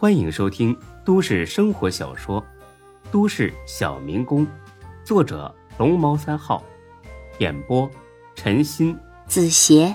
[0.00, 0.74] 欢迎收听
[1.04, 2.42] 都市生活小说
[3.10, 4.46] 《都市小民工》，
[5.04, 6.64] 作者龙猫三号，
[7.38, 7.86] 演播
[8.34, 9.94] 陈鑫、子邪，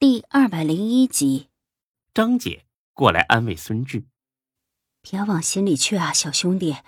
[0.00, 1.50] 第二百零一集。
[2.12, 4.02] 张姐过来安慰孙志
[5.02, 6.78] ：“别往心里去啊，小兄弟，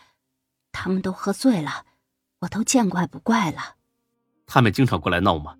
[0.73, 1.87] 他们都喝醉了，
[2.41, 3.77] 我都见怪不怪了。
[4.45, 5.59] 他们经常过来闹吗？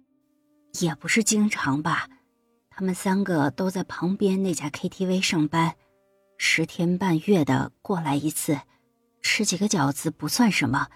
[0.81, 2.09] 也不是经常吧。”
[2.77, 5.77] 他们三个都在旁边那家 KTV 上班，
[6.39, 8.59] 十天半月的过来一次，
[9.23, 10.89] 吃几个饺子不算什么，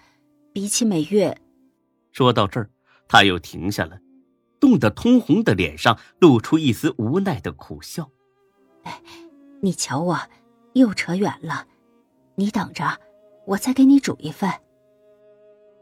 [0.51, 1.37] 比起每月……
[2.11, 2.69] 说到这儿，
[3.07, 3.97] 他又停下了，
[4.59, 8.11] 冻得通红的脸上露出一丝无奈的苦笑。
[8.83, 9.01] 哎，
[9.61, 10.19] 你瞧我，
[10.73, 11.65] 又扯远了，
[12.35, 12.99] 你等着，
[13.47, 14.51] 我再给你煮一份。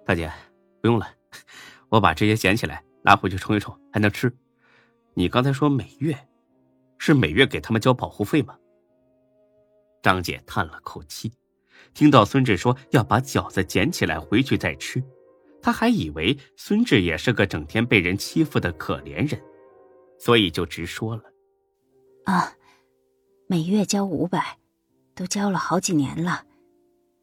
[0.05, 0.31] 大姐，
[0.79, 1.07] 不用了，
[1.89, 4.31] 我把这些捡起来拿回去冲一冲，还能吃。
[5.17, 6.15] 你刚才说每月，
[6.99, 8.55] 是每月给他们交保护费吗？
[10.03, 11.33] 张姐叹了口气，
[11.95, 15.03] 听到孙志说要把饺子捡起来回去再吃，
[15.59, 19.41] 她还以为孙志也是个整天被人欺负的可怜人，
[20.19, 21.23] 所以就直说了
[22.25, 22.53] ：“啊，
[23.47, 24.59] 每月交五百，
[25.15, 26.45] 都交了好几年了。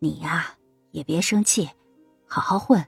[0.01, 0.59] 你呀，
[0.91, 1.71] 也别生气，
[2.27, 2.85] 好好混，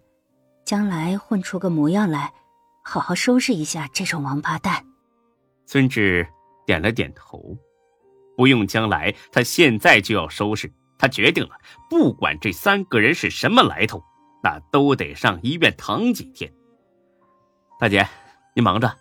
[0.64, 2.34] 将来混出个模样来，
[2.82, 4.84] 好好收拾一下这种王八蛋。”
[5.66, 6.26] 孙志
[6.64, 7.56] 点了点头，
[8.36, 10.72] 不用将来，他现在就要收拾。
[10.98, 11.50] 他决定了，
[11.90, 14.02] 不管这三个人是什么来头，
[14.42, 16.50] 那都得上医院躺几天。
[17.78, 18.08] 大姐，
[18.54, 18.96] 你忙着，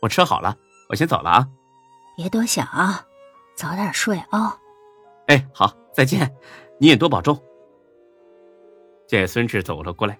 [0.00, 0.56] 我吃好了，
[0.88, 1.48] 我先走了啊。
[2.16, 3.04] 别多想啊，
[3.54, 4.56] 早点睡啊。
[5.26, 6.34] 哎，好，再见，
[6.80, 7.38] 你也多保重。
[9.06, 10.18] 见孙志走了过来，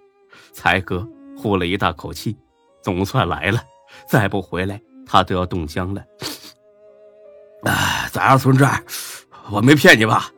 [0.53, 1.09] 才哥
[1.39, 2.37] 呼了一大口气，
[2.83, 3.63] 总算来了，
[4.07, 4.79] 再不回来。
[5.07, 6.05] 他都要冻僵了，
[7.63, 8.65] 啊，咋样，孙志？
[9.51, 10.31] 我没骗你吧？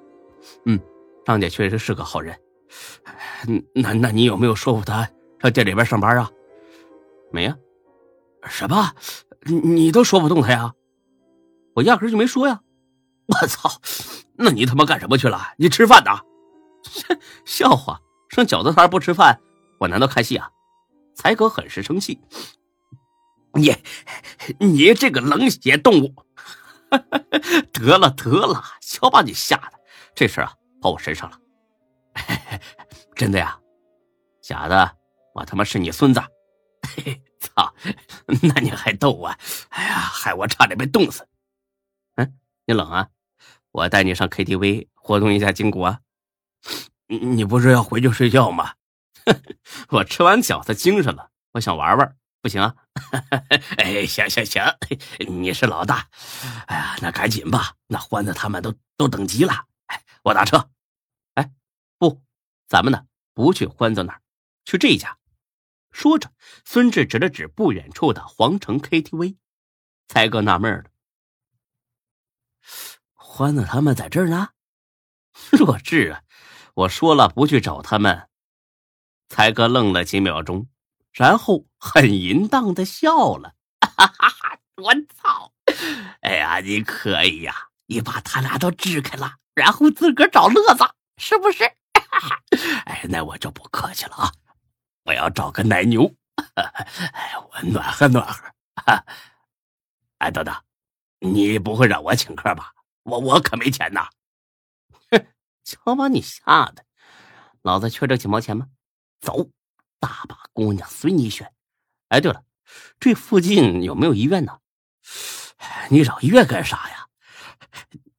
[0.64, 0.81] 嗯，
[1.25, 2.36] 张姐确实是个好人。
[3.75, 5.08] 那那你有没有说服他
[5.41, 6.30] 上店里边上班啊？
[7.30, 7.57] 没呀。
[8.48, 8.92] 什么？
[9.45, 10.73] 你都说不动他呀？
[11.74, 12.61] 我压根就没说呀。
[13.27, 13.70] 我操！
[14.36, 15.41] 那你他妈干什么去了？
[15.57, 16.11] 你吃饭呢？
[17.45, 19.41] 笑话，上饺子摊不吃饭，
[19.79, 20.51] 我难道看戏啊？
[21.14, 22.20] 才哥很是生气。
[23.56, 23.74] 你，
[24.58, 26.14] 你这个冷血动物！
[27.72, 29.72] 得了得了，瞧把你吓的，
[30.14, 31.39] 这事啊跑我身上了。
[33.14, 33.58] 真的呀？
[34.40, 34.96] 假的？
[35.34, 36.22] 我他妈是你孙子！
[37.40, 37.74] 操！
[38.42, 39.28] 那你还逗我？
[39.70, 41.27] 哎呀，害我差点被冻死。
[42.14, 42.34] 嗯，
[42.64, 43.08] 你冷啊？
[43.73, 46.00] 我带你上 KTV 活动一下筋骨啊。
[47.08, 48.73] 你不是要回去睡觉吗？
[49.90, 52.17] 我吃完饺子精神了，我想玩玩。
[52.46, 52.77] 不行啊！
[53.79, 54.62] 哎，行行行，
[55.27, 56.08] 你是老大。
[56.68, 59.67] 哎呀，那赶紧吧，那欢子他们都都等急了。
[59.86, 60.70] 哎，我打车。
[61.35, 61.51] 哎，
[61.98, 62.23] 不，
[62.68, 63.05] 咱们呢
[63.35, 64.23] 不去欢子那儿，
[64.64, 65.18] 去这一家。
[65.90, 66.33] 说着，
[66.64, 69.39] 孙志指了指不远处的皇城 KTV。
[70.06, 70.85] 才哥纳闷了：
[73.12, 74.51] 欢子他们在这儿呢？
[75.51, 76.23] 弱智啊！
[76.74, 78.29] 我说了不去找他们。
[79.29, 80.68] 才哥愣了几秒钟。
[81.17, 84.59] 然后很淫荡的笑了， 哈哈哈！
[84.77, 85.51] 我操！
[86.21, 87.55] 哎呀，你可以呀，
[87.87, 90.85] 你把他俩都支开了，然后自个儿找乐子，
[91.17, 91.65] 是不是？
[92.85, 94.31] 哎，那我就不客气了啊！
[95.05, 96.15] 我要找个奶牛，
[96.55, 98.53] 哎， 我暖和暖和。
[100.19, 100.55] 哎，等等，
[101.21, 102.73] 你不会让我请客吧？
[103.05, 104.07] 我我可没钱呐！
[105.11, 105.27] 哼，
[105.65, 106.85] 瞧把你吓的，
[107.63, 108.69] 老子缺这几毛钱吗？
[109.21, 109.48] 走。
[110.06, 111.52] 大把姑娘随你选。
[112.11, 112.44] 哎，对了，
[113.00, 114.61] 这附近有没有医院呢？
[115.90, 117.08] 你找医院干啥呀？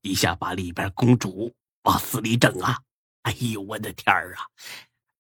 [0.01, 2.77] 你想把里边公主往死里整啊？
[3.21, 4.43] 哎呦，我的天儿啊！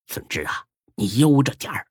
[0.07, 1.87] 孙志啊，你悠着点儿，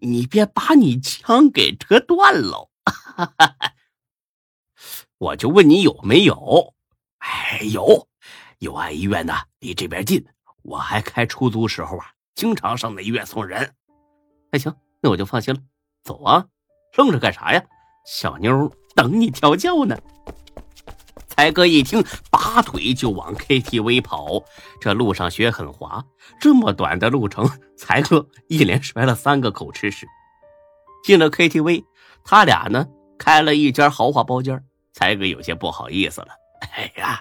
[0.00, 2.70] 你别把你枪给折断喽！
[5.18, 6.74] 我就问你有没有？
[7.18, 8.08] 哎，有，
[8.58, 10.24] 有俺医院呢，离这边近。
[10.62, 13.74] 我还开出租时候啊，经常上那医院送人。
[14.52, 15.60] 那行，那我就放心了。
[16.04, 16.44] 走啊，
[16.96, 17.62] 愣着干啥呀？
[18.04, 19.98] 小妞等你调教呢。
[21.26, 24.44] 才哥一听，拔腿就往 KTV 跑。
[24.78, 26.04] 这路上雪很滑，
[26.38, 30.06] 这么短的路程，才哥一连摔了三个口吃屎。
[31.02, 31.82] 进了 KTV，
[32.22, 32.86] 他俩呢
[33.18, 34.62] 开了一间豪华包间。
[34.92, 36.28] 才哥有些不好意思了。
[36.72, 37.18] 哎呀，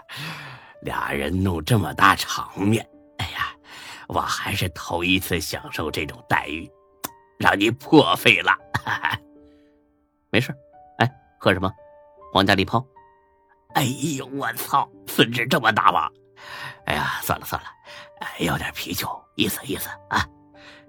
[0.82, 2.86] 俩人弄这么大场面，
[3.20, 3.56] 哎呀，
[4.10, 6.70] 我还是头一次享受这种待遇。
[7.42, 8.56] 让你破费了，
[10.30, 10.56] 没事。
[11.00, 11.70] 哎，喝什么？
[12.32, 12.86] 皇家礼炮。
[13.74, 13.84] 哎
[14.18, 14.88] 呦，我操！
[15.08, 16.08] 孙志这么大吗？
[16.86, 17.68] 哎呀，算了算了，
[18.20, 20.26] 哎，要点啤酒，意思意思啊。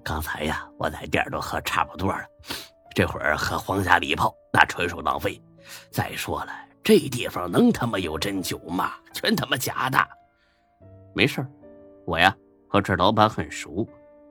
[0.05, 2.25] 刚才呀，我在店都喝差不多了，
[2.95, 5.41] 这会儿喝皇家礼炮那纯属浪费。
[5.91, 6.53] 再说了，
[6.83, 8.93] 这地方能他妈有真酒吗？
[9.15, 9.99] 全他妈假的。
[11.15, 11.47] 没事
[12.05, 12.35] 我呀
[12.69, 13.87] 和这老板很熟，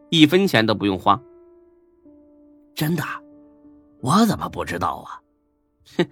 [0.09, 1.19] 一分钱都不用花。
[2.75, 3.03] 真的？
[4.01, 5.21] 我怎么不知道啊？
[5.97, 6.05] 哼，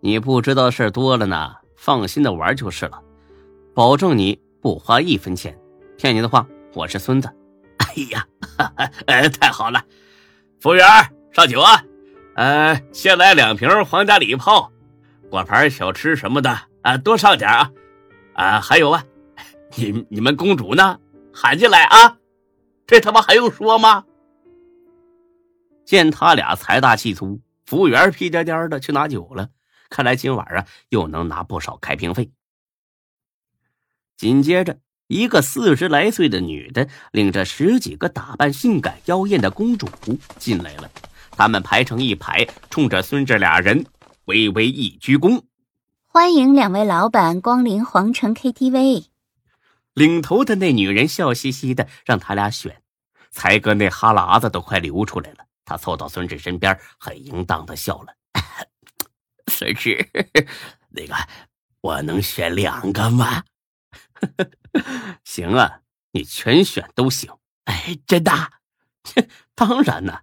[0.00, 1.56] 你不知道事多了呢。
[1.76, 3.02] 放心的玩就是了，
[3.74, 5.58] 保证你不花一分钱。
[5.96, 7.30] 骗你的话，我是孙子。
[7.78, 8.26] 哎呀，
[9.06, 9.82] 哎，太好了！
[10.60, 10.86] 服务员，
[11.32, 11.82] 上酒啊！
[12.34, 14.70] 呃，先来两瓶皇家礼炮，
[15.30, 17.70] 果盘、小吃什么的啊，多上点啊！
[18.34, 19.02] 啊，还有啊，
[19.76, 20.98] 你你们公主呢？
[21.32, 22.18] 喊进来啊！
[22.86, 24.04] 这他妈还用说吗？
[25.90, 29.48] 见他俩财大气粗，服务员屁颠颠的去拿酒了。
[29.88, 32.30] 看来今晚啊，又能拿不少开瓶费。
[34.16, 34.78] 紧接着，
[35.08, 39.88] 一个四十来岁的女的领着十几个打扮性感妖艳的公主
[40.38, 40.88] 进来了。
[41.32, 43.84] 他们排成一排，冲着孙志俩人
[44.26, 45.42] 微微一鞠躬
[46.06, 49.06] ：“欢迎两位老板光临皇城 KTV。”
[49.94, 52.80] 领头的那女人笑嘻嘻的，让他俩选。
[53.32, 55.38] 才哥那哈喇子都快流出来了，
[55.70, 58.12] 他凑到孙志身边，很淫荡的笑了。
[59.46, 60.04] 孙志，
[60.88, 61.14] 那个，
[61.80, 63.44] 我能选两个吗？
[65.22, 67.32] 行啊，你全选都行。
[67.66, 68.32] 哎，真的？
[69.54, 70.22] 当然呢。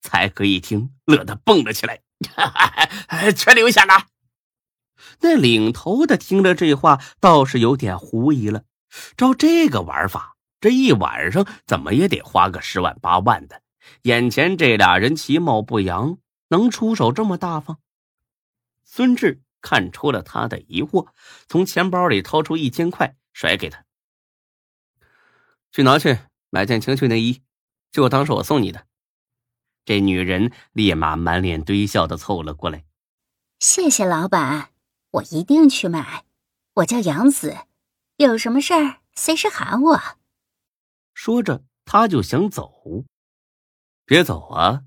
[0.00, 2.00] 才哥一听，乐得蹦了起来，
[3.36, 4.06] 全留下了。
[5.20, 8.62] 那领头的听了这话，倒是有点狐疑了。
[9.14, 13.60] 照这个玩法，这一晚上怎么也得花个十万八万的。
[14.02, 16.18] 眼前这俩人其貌不扬，
[16.48, 17.78] 能出手这么大方？
[18.84, 21.08] 孙志看出了他的疑惑，
[21.48, 23.84] 从钱包里掏出一千块，甩给他
[25.72, 26.18] ：“去拿去
[26.50, 27.42] 买件情趣内衣，
[27.90, 28.86] 就当是我送你的。”
[29.84, 32.84] 这女人立马满脸堆笑的凑了过来
[33.60, 34.70] ：“谢谢老板，
[35.10, 36.24] 我一定去买。
[36.74, 37.56] 我叫杨子，
[38.16, 40.00] 有什么事儿随时喊我。”
[41.14, 43.04] 说着，他就想走。
[44.06, 44.82] “别走啊，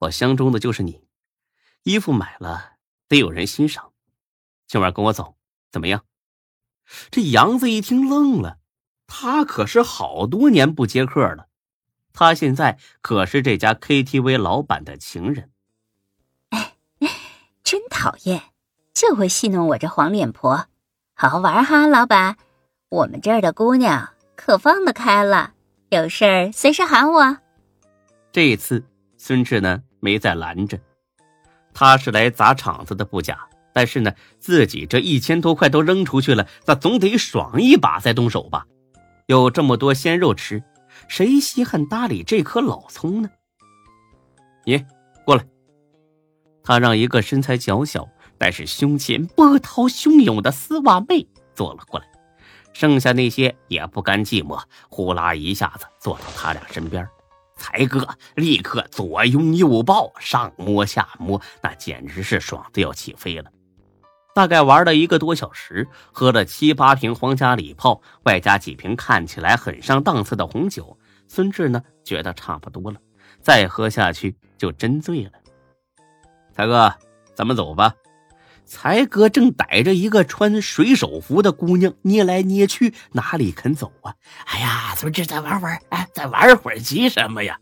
[0.00, 1.06] 我相中的就是你，
[1.84, 2.72] 衣服买了。”
[3.08, 3.92] 得有人欣赏，
[4.66, 5.36] 今晚跟我走，
[5.70, 6.04] 怎么样？
[7.10, 8.58] 这杨子一听愣了，
[9.06, 11.48] 他可是好多年不接客了，
[12.14, 15.50] 他现在可是这家 KTV 老板的情人。
[16.48, 16.74] 哎，
[17.62, 18.42] 真讨厌，
[18.94, 20.68] 就会戏弄我这黄脸婆。
[21.12, 22.38] 好好玩哈，老板，
[22.88, 25.52] 我们这儿的姑娘可放得开了，
[25.90, 27.41] 有事儿随时喊我。
[28.32, 28.82] 这次
[29.18, 30.78] 孙志呢没再拦着。
[31.74, 38.66] 他是来砸场子的不假，但是呢，自己这一千多块都扔出去了，那总得爽一把再动手吧？
[39.26, 40.62] 有这么多鲜肉吃，
[41.08, 43.30] 谁稀罕搭理这颗老葱呢？
[44.64, 44.84] 你
[45.24, 45.44] 过来。
[46.64, 48.08] 他让一个身材娇小，
[48.38, 52.06] 但是胸前波涛汹涌的丝袜妹坐了过来，
[52.72, 57.06] 剩下那些也不甘寂寞，呼啦一下子坐到他俩身边。
[57.62, 63.48] 才哥立刻左拥右抱，上摸下摸，那简直是爽的要起飞了。
[64.34, 70.98] 大概玩了一个多小时，喝了七八瓶皇家礼炮，外加几瓶看起来很上档次的红酒。
[71.28, 72.98] 孙志呢，觉得差不多了，
[73.40, 75.30] 再喝下去就真醉了。
[76.52, 76.92] 才哥，
[77.34, 77.94] 咱们走吧。
[78.64, 84.14] 才哥正逮着一个穿水手服的姑娘捏来捏去，哪里肯走啊？
[84.46, 87.58] 哎呀，孙志，再玩会儿，哎，再玩会儿，急什么呀？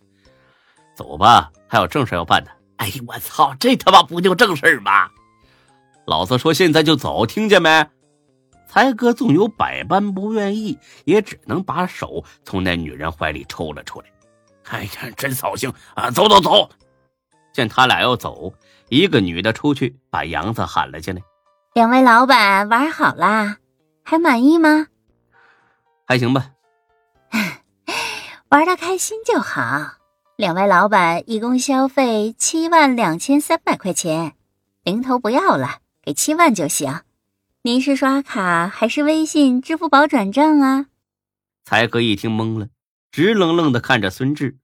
[0.95, 2.50] 走吧，还有正事要办呢。
[2.76, 5.09] 哎呀，我操，这他妈不就正事吗？
[6.07, 7.87] 老子说现在就走，听见没？
[8.66, 14.07] 才哥纵有百般不愿意，也只能把手从那女人怀里抽了出来。
[14.69, 16.09] 哎呀，真扫兴啊！
[16.11, 16.71] 走走走！
[17.52, 18.54] 见他俩要走。
[18.90, 21.23] 一个女的出去把杨子喊了进来。
[21.75, 23.59] 两位老板玩好啦，
[24.02, 24.88] 还满意吗？
[26.04, 26.50] 还行吧。
[28.50, 29.92] 玩的开心就好。
[30.37, 34.35] 两位老板一共消费七万两千三百块钱，
[34.82, 37.02] 零头不要了，给七万就行。
[37.62, 40.87] 您是刷卡还是微信、支付宝转账啊？
[41.64, 42.68] 才哥一听懵了，
[43.12, 44.59] 直愣愣的看着孙志。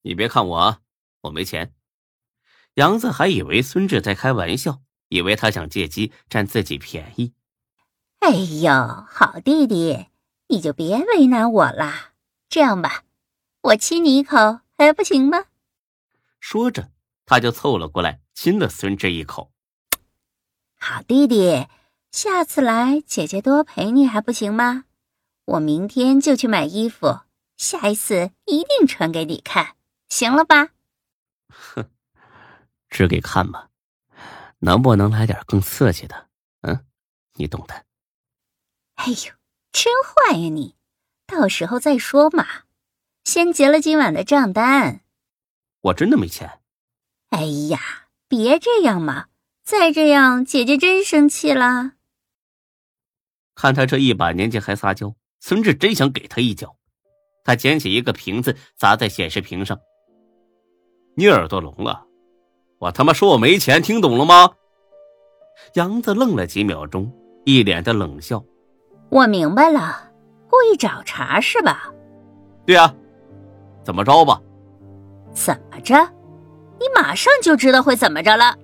[0.00, 0.78] 你别看我啊，
[1.22, 1.74] 我没钱。
[2.78, 7.32] 杨子还以为孙志在开玩笑，以为他想借机占自己便宜。
[8.20, 8.70] 哎呦，
[9.10, 10.06] 好弟弟，
[10.46, 12.12] 你就别为难我了。
[12.48, 13.02] 这样吧，
[13.62, 15.46] 我亲你一口还不行吗？
[16.38, 16.92] 说着，
[17.26, 19.50] 他就凑了过来，亲了孙志一口。
[20.78, 21.66] 好弟弟，
[22.12, 24.84] 下次来姐姐多陪你还不行吗？
[25.46, 27.22] 我明天就去买衣服，
[27.56, 29.74] 下一次一定穿给你看，
[30.08, 30.68] 行了吧？
[31.48, 31.90] 哼，
[32.90, 33.68] 只给看吧？
[34.60, 36.28] 能不能来点更刺激的？
[36.62, 36.84] 嗯，
[37.34, 37.84] 你懂的。
[38.94, 39.32] 哎呦，
[39.70, 40.74] 真坏呀你！
[41.26, 42.64] 到时候再说嘛，
[43.22, 45.02] 先结了今晚的账单。
[45.82, 46.60] 我真的没钱。
[47.30, 49.28] 哎呀，别这样嘛！
[49.62, 51.92] 再这样，姐姐真生气了。
[53.54, 56.76] 看他这一把年纪还撒娇，孙志真想给他一脚。
[57.44, 59.78] 他捡起一个瓶子砸在显示屏上。
[61.14, 62.07] 你耳朵聋了？
[62.78, 64.50] 我他妈说我没钱，听懂了吗？
[65.74, 67.12] 杨子愣了几秒钟，
[67.44, 68.42] 一脸的冷笑。
[69.10, 70.10] 我明白了，
[70.48, 71.92] 故意找茬是吧？
[72.64, 72.94] 对啊，
[73.82, 74.40] 怎么着吧？
[75.32, 75.94] 怎么着？
[76.78, 78.54] 你马上就知道会怎么着了。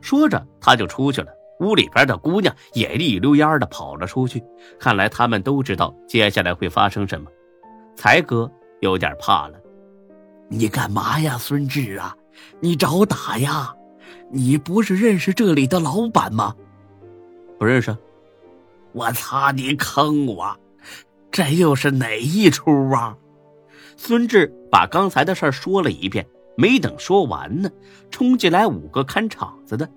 [0.00, 1.30] 说着，他就出去了。
[1.60, 4.42] 屋里边的姑娘也一溜烟的跑了出去。
[4.78, 7.28] 看来他们都知道接下来会发生什么。
[7.96, 9.58] 才哥有点怕了
[10.48, 12.16] ：“你干嘛呀，孙志啊？
[12.60, 13.74] 你找打呀？
[14.30, 16.54] 你不是认识这里的老板吗？
[17.58, 17.96] 不认识。
[18.92, 19.52] 我擦！
[19.52, 20.56] 你坑我！
[21.30, 23.16] 这又是哪一出啊？”
[23.96, 26.26] 孙志把刚才的事说了一遍。
[26.60, 27.70] 没等说完呢，
[28.10, 29.88] 冲进来五个看场子的。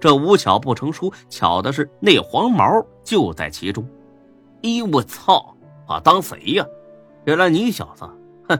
[0.00, 3.88] 这无巧不成书，巧的是那黄毛就在其中。
[4.62, 5.56] 哎，我操！
[5.86, 6.66] 啊当谁呀？
[7.24, 8.04] 原来你小子，
[8.48, 8.58] 哼！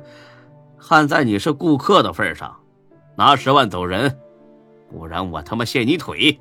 [0.78, 2.56] 看在你是顾客的份上，
[3.16, 4.18] 拿十万走人，
[4.90, 6.40] 不然我他妈卸你腿！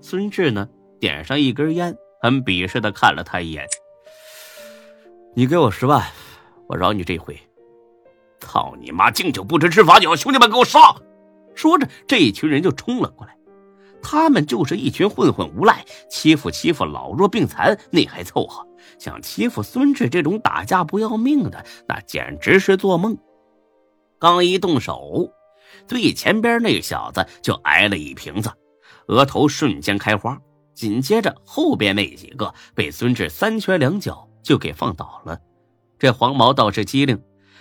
[0.00, 0.68] 孙志呢，
[1.00, 3.66] 点上一根烟，很鄙视的看了他一眼。
[5.34, 6.04] 你给我十万，
[6.68, 7.38] 我饶你这回。
[8.40, 9.10] 操你妈！
[9.10, 10.80] 敬酒不吃吃罚酒，兄弟们给我上！
[11.54, 13.36] 说着，这一群人就冲了过来。
[14.02, 18.66] 他们就是一群混混无赖，欺负欺负老弱病残那还凑合，
[18.98, 23.16] 想欺负孙志这种打架不要命的，那简直是做梦。
[24.18, 25.30] 刚一动手，
[25.86, 28.50] 最前边那小子就挨了一瓶子，
[29.08, 30.40] 额头瞬间开花。
[30.74, 35.38] 紧接着后边那几个被孙志三拳两脚就给放倒了。
[35.98, 37.20] 这黄毛倒是机灵。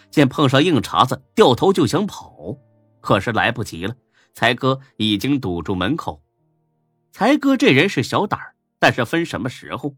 [0.09, 2.55] 见碰上硬茬子，掉头就想跑，
[3.01, 3.95] 可是来不及了。
[4.35, 6.21] 才哥已经堵住门口。
[7.11, 9.95] 才哥这人是小胆儿，但是分什么时候。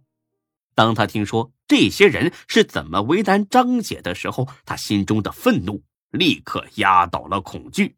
[0.73, 7.97] 当他听说这些人是怎么为难张姐的时候，他心中的愤怒立刻压倒了恐惧。